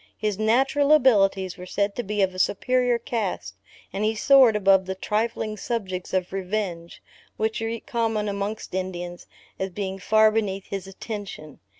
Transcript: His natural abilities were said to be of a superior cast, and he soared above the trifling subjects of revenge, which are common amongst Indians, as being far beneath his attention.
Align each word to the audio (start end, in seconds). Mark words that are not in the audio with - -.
His 0.17 0.39
natural 0.39 0.91
abilities 0.93 1.59
were 1.59 1.67
said 1.67 1.95
to 1.95 2.01
be 2.01 2.23
of 2.23 2.33
a 2.33 2.39
superior 2.39 2.97
cast, 2.97 3.53
and 3.93 4.03
he 4.03 4.15
soared 4.15 4.55
above 4.55 4.87
the 4.87 4.95
trifling 4.95 5.57
subjects 5.57 6.11
of 6.11 6.33
revenge, 6.33 7.03
which 7.37 7.61
are 7.61 7.79
common 7.81 8.27
amongst 8.27 8.73
Indians, 8.73 9.27
as 9.59 9.69
being 9.69 9.99
far 9.99 10.31
beneath 10.31 10.65
his 10.65 10.87
attention. 10.87 11.59